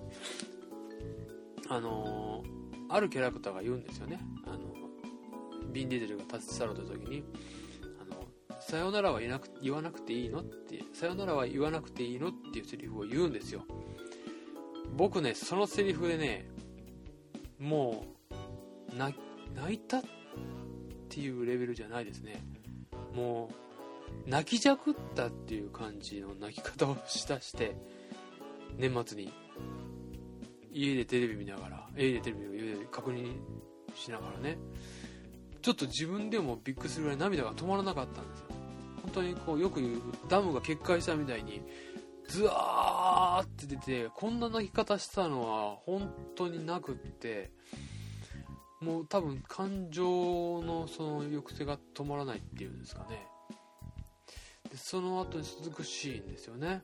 [1.67, 2.43] あの
[2.87, 4.19] あるキャラクターが言うんですよね。
[4.45, 4.59] あの
[5.73, 7.23] ビン・ディゼルが立ち去ろうと時に。
[8.61, 13.63] さよならは言なく言わなくていいのってさよならは言わなくていいのっていうセリフを言うんですよ。
[14.95, 16.49] 僕ねそのセリフでね
[17.59, 18.05] も
[18.93, 19.15] う泣
[19.73, 20.01] いたっ
[21.09, 22.43] ていうレベルじゃないですね。
[23.15, 23.49] も
[24.25, 27.75] う泣きじゃくったっていう感じの泣き方をしたして
[28.77, 29.33] 年末に
[30.73, 33.35] 家でテレビ見ながら家でテレビを家で確認
[33.95, 34.57] しながらね
[35.61, 38.45] ちょっと自分でもびっくりするぐらい涙が止まらなかったんですよ。
[39.01, 41.61] 本当にこうよく言うダムが決壊したみたいに
[42.27, 47.51] ズワーって出てこんな泣き方したのは本当になくって
[48.79, 53.27] もう多分感情のその抑制が止まらないっていうんですかね。
[54.71, 56.81] でその後に続くシーンですよね。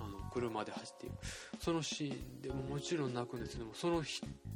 [0.00, 1.14] あの車で走っていく。
[1.60, 4.02] そのシーンでももちろん泣くんですけどもその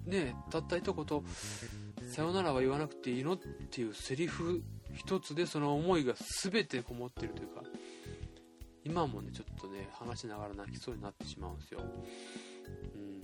[0.06, 1.24] ねたった一言
[2.08, 3.38] 「さよならは言わなくていいの?」っ
[3.70, 4.62] ていうセリフ
[4.94, 7.62] 一つでその思いが全てこもってるというか
[8.84, 11.80] 今もねちょっとね話しながら泣きそうになってしまうんですよ。
[11.80, 13.22] うん。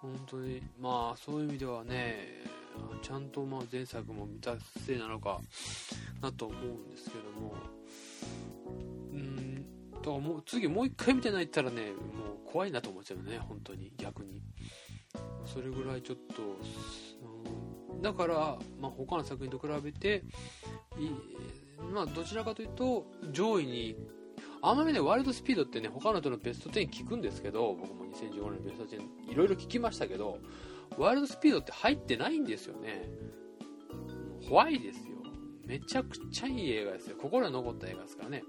[0.00, 2.44] 本当にまあそういう意味ではね
[3.02, 4.54] ちゃんとまあ前作も見た
[4.86, 5.40] せいなのか
[6.20, 7.54] なと思うんですけども。
[9.12, 9.47] うん。
[10.02, 14.42] だからもう次もう一回見てないったらねもう怖いなと思っちゃうね本当に逆に。
[15.46, 16.42] それぐらいちょっと、
[17.94, 20.22] うん、だから、まあ、他の作品と比べて
[21.92, 23.96] まあ、どちらかというと上位に
[24.60, 30.38] あんまりねワイルドスピードってね他の人のベスト10聞くんですけど僕も2015年のベスト10いろいろ聞きましたけど
[30.96, 33.08] ワイルドスピードって入ってないんですよね。
[34.48, 35.18] 怖いですよ。
[35.66, 37.16] めちゃくちゃいい映画ですよ。
[37.20, 38.42] 心に残った映画ですからね。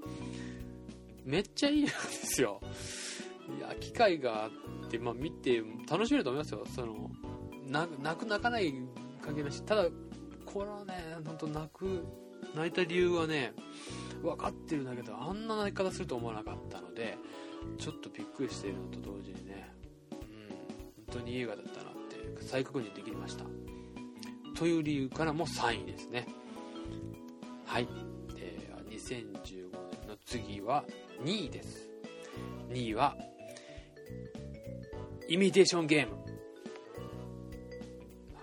[1.30, 2.60] めっちゃいい映画ですよ。
[3.56, 4.52] いや機会があっ
[4.90, 6.66] て、まあ、見て楽しめると思いますよ。
[6.76, 7.12] その
[7.68, 7.88] 泣
[8.18, 8.74] く泣かない
[9.22, 9.86] 関係なしただ
[10.44, 12.04] これはね本当泣く
[12.56, 13.54] 泣いた理由はね
[14.24, 17.16] 分かってるんだけどあんな泣き方すると思わなかったので
[17.78, 19.72] ちょっとびっくりしているのと同時にね
[20.12, 20.18] うん
[21.06, 23.46] 本当に映画だったなって再確認できました。
[24.56, 26.28] という理由からも3位ですね。
[27.66, 27.88] はい、
[28.36, 29.70] えー、2015
[30.02, 30.84] 年の次は
[31.24, 31.90] 2位です。
[32.70, 33.16] 2位は
[35.28, 36.18] イミテーションゲーム。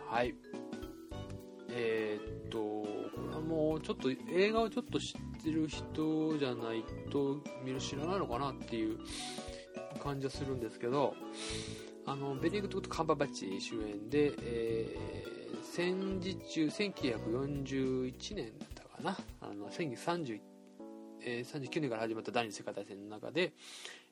[0.09, 0.35] はい。
[1.71, 2.89] えー、っとこ
[3.29, 8.99] れはもうちょっと映画をちょっと知ってる人じゃないと見る知らないのかなっていう
[10.03, 11.15] 感じはするんですけど
[12.07, 19.17] あのベネディクト・カンバーバッチ主演で、えー、戦時中1941年だったかな。
[19.41, 20.56] あの1930
[21.27, 23.53] え、39年から始まった第二次世界大戦の中で、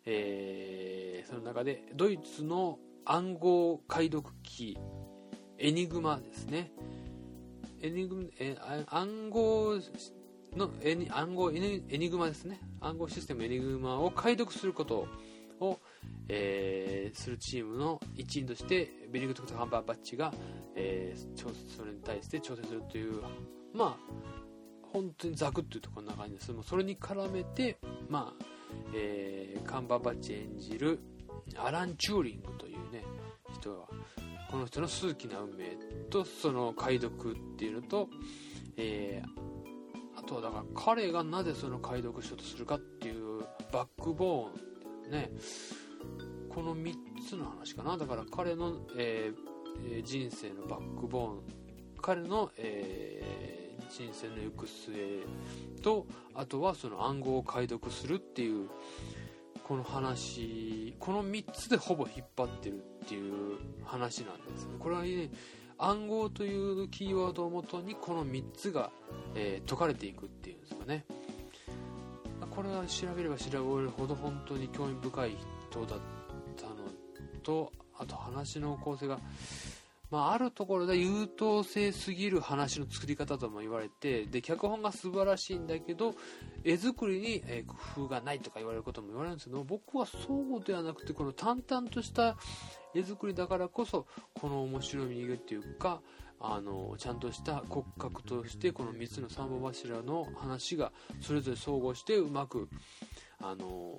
[0.04, 4.76] えー、その中でドイツの暗号解読機
[5.58, 6.72] エニグマですね。
[7.80, 8.56] エニグえ
[8.88, 9.74] 暗号
[10.56, 12.58] のエニ暗号エニグマですね。
[12.80, 15.06] 暗号システムエニグマを解読すること
[15.60, 15.78] を、
[16.28, 20.32] えー、するチームの一員としてベニグトクト・ハンバーバッチが、
[20.74, 23.22] えー、それに対して挑戦するという
[23.72, 24.43] まあ
[24.94, 26.52] 本当にザクッというところの中にです。
[26.52, 27.78] もうそれに絡めて、
[28.08, 28.44] まあ
[28.94, 31.00] えー、カンバーバッチ演じる
[31.56, 33.02] アラン・チューリングというね
[33.52, 33.88] 人は
[34.52, 35.76] この人の数奇な運命
[36.10, 38.08] とその解読っていうのと、
[38.76, 43.40] えー、あとはだから彼がなぜその解読しようとするかっていう
[43.72, 45.32] バックボーンね
[46.48, 46.94] この3
[47.28, 47.98] つの話かな。
[47.98, 51.40] だから彼の、えー、人生のバックボーン
[52.00, 53.53] 彼の、えー
[53.96, 54.92] 人生の行く末
[55.80, 58.68] とあとはその暗号を解読するっていう
[59.62, 64.74] この話この3つでほぼ引っ張ってるっていう話なんですね。
[64.80, 65.30] これはね
[65.78, 68.90] 暗号というキーワードをもとにこの3つが、
[69.34, 71.04] えー、解かれていくっていうんですかね。
[72.50, 75.36] これは調べれば調べるほど本当に興味深い
[75.70, 75.98] 人だっ
[76.56, 76.74] たの
[77.42, 79.18] とあと話の構成が
[80.10, 86.14] まあ、あるところで優等生すぎる話の作り方とも言われてで脚本が素晴らしいんだけど
[86.62, 92.36] 絵作りに、工夫がないとか言われることも言われるんですけど僕はそうではなくてこの淡々とした
[92.94, 94.06] 絵作りだからこそ
[94.40, 96.00] この面白みっていうか
[96.40, 102.68] あのちゃんとした骨格としてこの3つの三本柱の話がそれぞれ総合してうまく
[103.40, 103.96] あの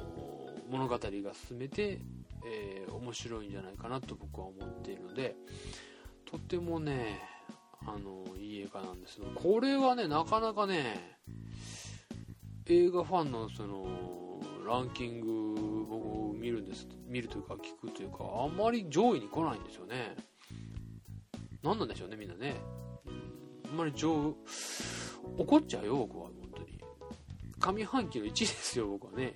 [0.69, 1.99] 物語が進めて、
[2.45, 5.35] えー面白いんじゃないかなと僕は思っているので
[6.35, 7.21] とてもね
[7.87, 11.17] あのいい映画なんですけどこれはねなかなかね
[12.65, 13.85] 映画ファンのその
[14.67, 16.87] ランキング僕見るんです。
[17.07, 20.15] 見るというか聞くというかあんまり上位に来ないんですよね。
[21.63, 22.55] 何なんでしょうねみんなね。
[23.69, 24.35] あんまり上
[25.37, 26.79] 怒っちゃうよ僕は本当に。
[27.59, 29.35] 上半期の1位ですよ僕はね。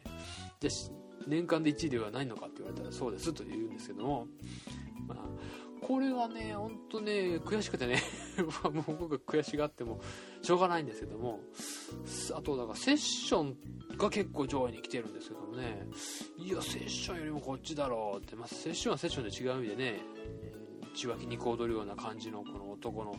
[0.59, 0.71] じゃ
[1.27, 4.27] 年間で1位ではないのかって言われたらそうですと言うんですけども、
[5.89, 8.03] これはね本当ね悔しくてね。
[8.71, 9.99] もう僕が悔しがっても
[10.43, 11.39] しょうがないんですけども。
[12.35, 13.57] あとだからセッション
[13.97, 15.87] が結構上位に来てるんですけどもね。
[16.37, 20.01] いやセッションよりもこっちだろうって、まあ、セッションはセッションで違う意味でね
[20.93, 23.15] 血湧き肉踊るような感じのこの男の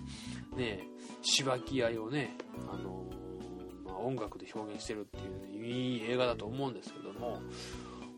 [0.56, 0.86] ね
[1.22, 2.36] しばき合いをね
[2.72, 3.10] あの
[3.84, 7.42] まあ、音楽で表現してるっていういい映画だと思うんですけども。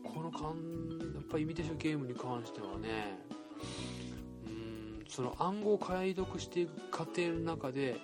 [0.03, 3.25] このかんやっぱイミテーションゲームに関してはね
[5.13, 7.97] その暗号を解読していく過程の中で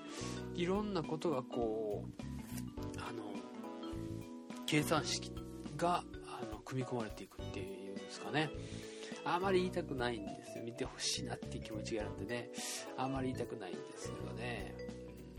[0.53, 2.21] いろんなことがこう
[2.99, 3.23] あの
[4.67, 5.31] 計算式
[5.75, 8.51] があの組み込まれていくっていうんですかね。
[9.25, 10.63] あまり言いたくないんですよ。
[10.63, 12.51] 見てほしいなっていう気持ちがあるんでね。
[12.95, 14.75] あまり言いたくないんですけどね、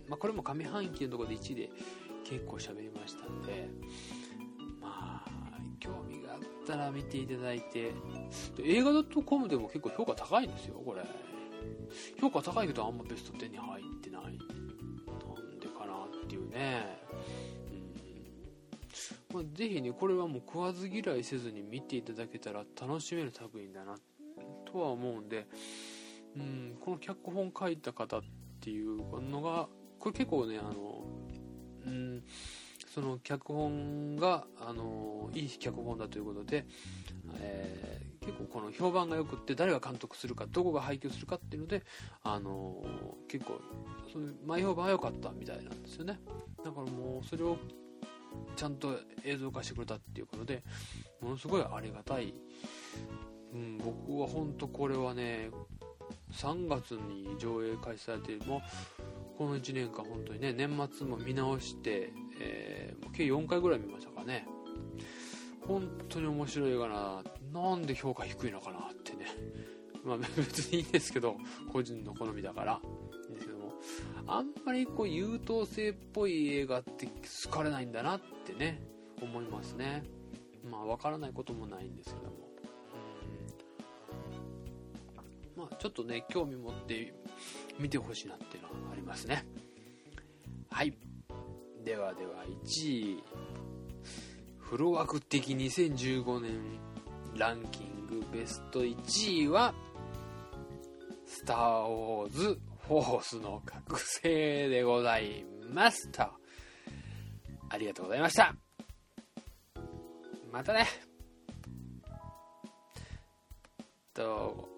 [0.08, 1.70] まあ、これも上半期のところで1位で
[2.24, 3.68] 結構喋りましたんで。
[4.80, 5.30] まあ
[5.78, 7.92] 興味があったら見ていただいて。
[8.58, 11.29] 映画 .com でも結構評価高いんですよこれ。
[12.20, 14.22] 評価高いけどあんまベスト10に入ってない。
[14.22, 17.00] なんでかなっていうね。
[19.30, 19.36] うん。
[19.36, 23.96] まあ、ぜひねこれはもう食わず嫌いせずに見ていただけたら楽しめる作品だな
[24.70, 25.46] とは思うんで、
[26.36, 28.22] うん、この脚本書いた方っ
[28.60, 31.04] ていうのがこれ結構ねあの
[31.86, 32.22] うん
[32.92, 36.66] その脚本が、あのいい脚本だということで、
[37.38, 41.82] えー結構この評判が良くって誰が監督するかどこが配給するかっていうので、
[42.22, 42.84] あの
[43.28, 43.60] 結構
[44.12, 46.20] そういう前評判は良かったみたいなんですよね。
[46.64, 47.56] だからもうそれを
[48.56, 50.62] ちゃんと映像化してくれたっていうことで
[51.20, 52.32] ものすごいありがたい、
[53.52, 55.50] うん、僕は本当これはね
[56.32, 58.62] 3月に上映開始されても
[59.36, 64.46] この1年間本当にね年末も見直して、えー計4回ぐらい見ましたかね。
[65.66, 69.26] 本当に面白い映画ななんで評価低いのかなってね。
[70.04, 71.36] まあ別にいいんですけど
[71.70, 73.72] 個人の好みだからいいんですけども。
[74.26, 77.06] あんまりこう優等生っぽい映画って
[77.44, 78.82] 好かれないんだなってね
[79.20, 80.04] 思いますね。
[80.70, 82.36] まあ分からないこともないんですけども。
[85.56, 85.62] うん。
[85.62, 87.14] まあちょっとね興味持って
[87.78, 89.44] 見てほしいなっていうのはありますね。
[90.70, 90.94] はい。
[91.84, 93.24] ではでは1位
[94.70, 96.60] フロ枠的2015年
[97.36, 99.74] ランキングベスト1位は
[101.26, 106.08] 「スター・ウォーズ・フォースの覚醒」でございます。
[106.12, 108.54] とありがとうございました。
[110.52, 110.86] またね。
[114.14, 114.68] と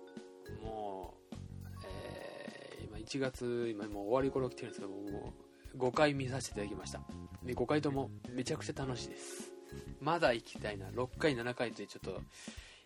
[0.62, 1.36] もう、
[1.84, 5.34] えー今1月今もう終わり頃来てるんですけども
[5.74, 7.02] う5回見させていただきました。
[7.42, 9.51] で5回ともめちゃくちゃ楽しいです。
[10.00, 10.86] まだ行きたいな。
[10.86, 12.20] 6回7回でちょっと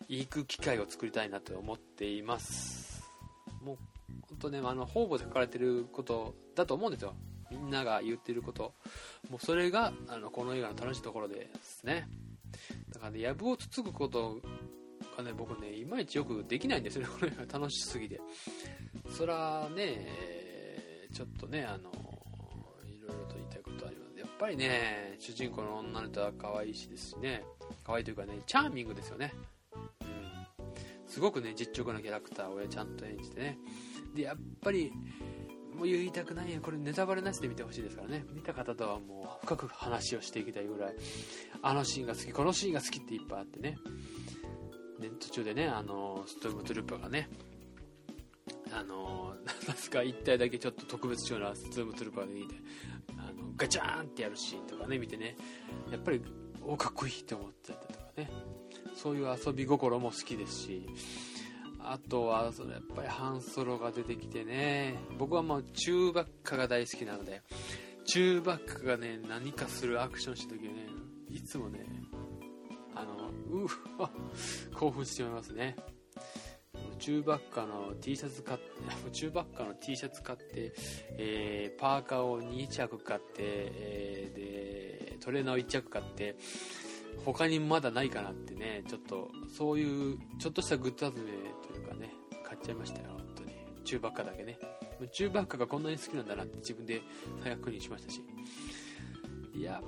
[0.07, 3.03] 行く機会を作りたいなと思っています。
[3.63, 3.77] もう
[4.29, 7.15] 本当ねあの方々で書かれてることだと思うんですよ。
[7.49, 8.73] みんなが言ってること。
[9.29, 12.07] もうそれがあのこの映画の楽しいところですね。
[12.93, 14.39] だからねやぶをつつくこと
[15.17, 17.09] がね僕ねいまいちよくできないんですよね。
[17.09, 18.19] この映画楽しすぎて。
[19.09, 20.07] そらね
[21.13, 21.89] ちょっとねあの
[22.85, 23.36] いろいろと
[24.39, 27.43] ぱりね主人公の女の人は可愛いしですしね。
[27.83, 29.33] 可愛いというかねチャーミングですよね。
[29.73, 31.07] うん。
[31.07, 33.57] すごくね実直なキャラクターをちゃんと演じてね。
[34.15, 34.91] でやっぱり
[35.75, 38.25] もう言いたくないやこれネタバレなしで見てほしいですからね。
[38.33, 40.95] 見た方とはもう深く話をしていきたいぐらい。
[41.61, 43.77] あのシーンが好きこのシーンが好きっていっぱいあってね。
[44.99, 47.29] で途中でねあ のストームトゥルーパーがね
[48.71, 49.35] あの
[49.67, 52.55] なんすか1体だけちょっと特別仕様なストームトゥルーパーがいて
[53.57, 55.35] ガチャーンってやるシーンとかね見てね。
[55.91, 56.21] やっぱり
[56.61, 58.29] おかっこいいって思っちゃったとかね。
[58.95, 60.87] そういう遊び心も好きですし。
[61.89, 64.95] あとはそのやっぱりハンソロが出てきてね。
[65.17, 67.41] 僕はもうチューバッカが大好きなので
[68.05, 70.87] チューバッカがね何かするアクションした時はね
[71.29, 71.85] いつもね
[72.93, 73.65] あのう
[74.01, 74.09] わ
[74.75, 75.75] 興奮してしまいますね。
[76.99, 78.63] チューバッカの T シャツ買って
[79.11, 80.73] チューバッカの T シャツ買って、
[81.17, 86.35] えーパーカーを2着買って、えーでトレーナーを1着買って
[87.25, 91.31] 他にまだないかなってねちょっとそういうちょっとしたグッズ集め
[91.67, 93.51] というかね買っちゃいましたよ本当に。
[93.83, 94.57] チューバッカだけね。
[95.11, 97.01] チューバッカがこんなに好きなんだなって自分で
[97.43, 98.21] 再確認しましたし。
[99.61, 99.81] や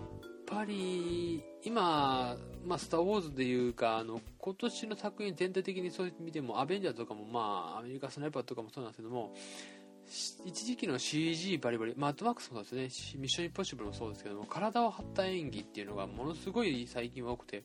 [0.50, 2.36] ぱり今、
[2.66, 9.34] まあ、スター・ウォーズでいうかあの今年の作品全体的にそういう意味でもアベンジャーとかも、まあ、アメリカスナイパーとかもそうなんですけども
[10.43, 13.20] 一時期の CG バリバリ、まあ、アットマックスもそうですね。
[13.22, 17.64] ミッション・インポッシブルもそうですけども体を張った演技っていうのがものすごい最近は多くて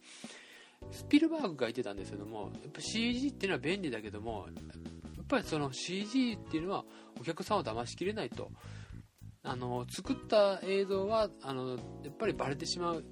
[0.91, 4.47] スピルバーグが言ってたんですけどもやっぱ CG っていうのは便利だけども
[5.17, 6.85] やっぱりその CG っていうのは
[7.19, 8.51] お客さんを騙しきれないと
[9.45, 11.77] あの作った映像はあのや
[12.11, 13.05] っぱりバレてしまう。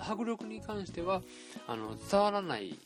[0.00, 1.22] 迫力に関しては
[1.66, 2.78] あの伝わらない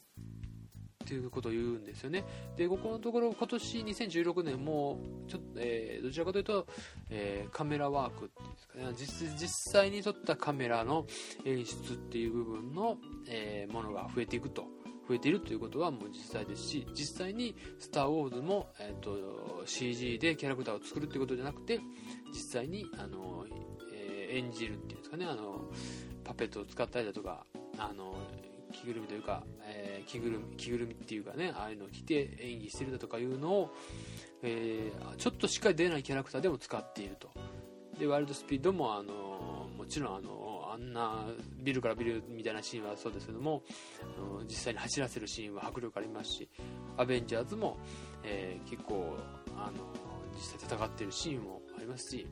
[1.06, 2.24] ということを言うんですよね。
[2.56, 6.66] でここのところ今年2016年もちょっと、えーどちらかというと、
[7.08, 8.84] えーカメラワークっていうんですかね。
[8.94, 11.06] 実実際に撮ったカメラの
[11.44, 12.96] 演出っていう部分の、
[13.28, 14.66] えーものが増えていくと。
[15.10, 21.80] 増えているということはもう実際ですし実際に「スター・ウォーズも」えー、と CG でキャラクターを作るっていうことじゃなくて
[22.28, 23.44] 実際にあの、
[23.92, 25.68] えー演じるっていうんですかねあの
[26.22, 27.44] パペットを使ったりだとか
[27.78, 28.14] あの
[28.72, 33.70] 着ぐるみというか、えー着ぐるみ着ぐるみっていうかねああいうのを着て演技してるだとかいうのを、
[34.44, 37.30] えーちょっとしっかり出ないキャラクターでも使っていると。
[37.98, 41.26] でワイルドスピードもあのもちろんあのあんな
[41.62, 43.62] ビルからビルみたいなシーンはそうですけども
[44.40, 46.48] うん実際に走らせるシーンは迫力ありますし
[46.96, 47.78] アベンジャーズも、
[48.24, 49.16] えー結構
[49.56, 49.92] あの
[50.34, 52.26] 実際戦っているシーンもありますし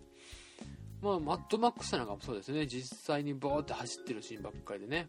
[1.00, 2.66] まあ、マッドマックスなんかもそうですね。
[2.66, 5.08] 実際にバーって走ってるシーンばっかりでね。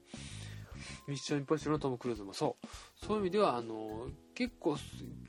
[1.10, 2.68] ミッションインポッシブルのトム・クルーズもそう。
[3.06, 4.78] そういう意味ではあの結構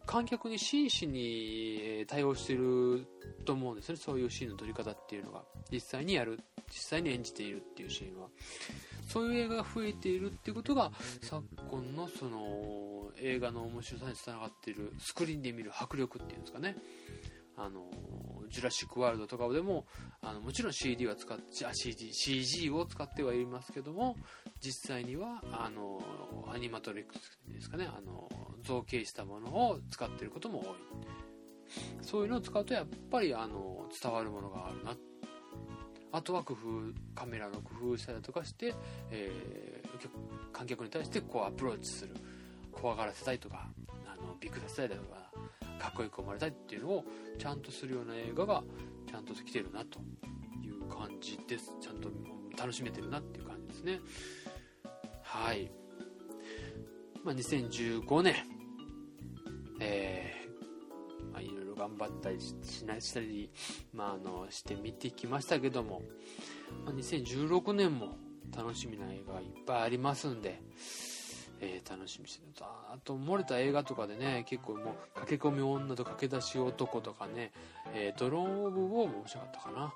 [0.06, 3.06] 観客に真摯に対応してる
[3.44, 3.96] と思うんですね。
[3.96, 5.42] そういうシーンの撮り方っていうのが。
[5.72, 8.28] 実際にやる実際に演じているっていうシーンは
[9.08, 16.76] そういう映画が増えているっていうことが昨今のその映画の面白さにつながっているスクリーンで見る迫力っていうんですかね。
[17.56, 17.90] あの
[18.50, 19.86] ジュラシック・ワールドとかでも
[20.22, 24.16] あのもちろん CD は使っあ CD CG を使ってはいますけども
[24.60, 26.00] 実際にはあの
[26.52, 28.28] アニマトリックスですかねあの
[28.62, 30.66] 造形したものを使ってることも多い。
[32.02, 34.96] そういうのを使うとやっぱりあの伝わるものがあるな。
[36.12, 38.74] あとは工夫カメラの工夫したりとかして、
[39.10, 39.80] えー
[40.52, 42.14] 観客に対してこうアプローチする。
[42.72, 43.68] 怖がらせたいとか
[44.06, 45.19] あのびっくりさせたいとか
[45.80, 47.04] かっこよく思われたいっていうのを
[47.38, 48.62] ちゃんとするような映画が
[49.08, 49.98] ちゃんと来てるなと
[50.62, 51.72] いう感じです。
[51.80, 52.10] ちゃんと
[52.56, 54.00] 楽しめてるなっていう感じですね。
[55.22, 55.70] はい、
[57.24, 58.34] まあ、2015年。
[59.82, 60.40] えー
[61.32, 63.50] まあ、いろいろ頑張ったりししなしたり、
[63.94, 66.02] まあ、あのして見てきましたけども、
[66.84, 68.18] まあ、2016年も
[68.54, 70.60] 楽しみな映画がいっぱいありますんで、
[71.60, 77.52] えー楽しみにしてるとああと漏れた映画とかでね結構もう駆け込み女と駆け出し男とかね、
[77.94, 79.94] えードローン・オブ・ウォーも面白かったかな、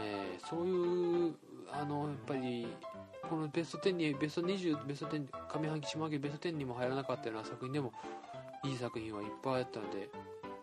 [0.00, 1.34] えーそういう
[1.70, 2.66] あのやっぱり
[3.28, 5.26] このベスト10にベスト20ベスト10
[5.60, 7.92] 上半期下半期ベスト10にも入らなかったような作品でも
[8.64, 10.08] いい作品はいっぱいあったので、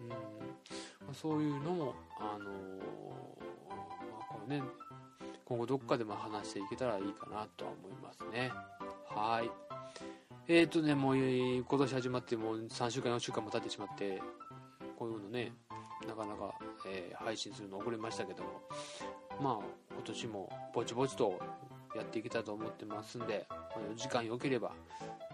[0.02, 0.10] うん。
[0.10, 0.16] ま
[1.12, 2.52] あ、そういうのも、あのー
[4.12, 4.62] まあこうね、
[5.46, 8.52] 今後どっかでも話していけたらいいかなとは思いますね。
[9.08, 9.52] はい。
[10.48, 14.22] えーとね、もう今年始まってもう3週間4週間も経ってしまって、
[14.98, 15.52] こういうのね、
[16.08, 16.54] なかなか、
[16.88, 18.50] えー配信するの遅れましたけども、
[19.42, 21.40] まあ今年もぼちぼちと
[21.96, 23.48] やっていけたと思ってますんで、
[23.96, 24.72] 時間良ければ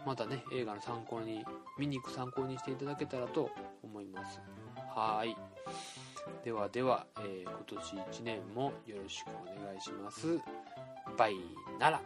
[0.06, 1.44] またね映画の参考に
[1.78, 3.50] 見に行く参考にしていただけたらと
[3.84, 4.40] 思います。
[4.96, 5.36] はい。
[6.46, 10.40] ではでは、えー今年1年もよろしくお願いします。
[11.18, 11.36] バイ
[11.78, 12.02] なら